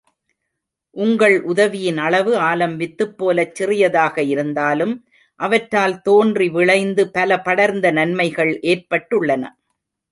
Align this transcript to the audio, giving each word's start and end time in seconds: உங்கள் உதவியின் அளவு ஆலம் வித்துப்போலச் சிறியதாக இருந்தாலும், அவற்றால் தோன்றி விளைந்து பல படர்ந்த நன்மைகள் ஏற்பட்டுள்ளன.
உங்கள் 0.95 1.35
உதவியின் 1.43 1.97
அளவு 1.97 2.31
ஆலம் 2.39 2.73
வித்துப்போலச் 2.75 3.53
சிறியதாக 3.53 4.23
இருந்தாலும், 4.23 4.95
அவற்றால் 5.39 6.01
தோன்றி 6.01 6.49
விளைந்து 6.49 7.05
பல 7.11 7.39
படர்ந்த 7.41 7.91
நன்மைகள் 7.91 8.53
ஏற்பட்டுள்ளன. 8.63 9.43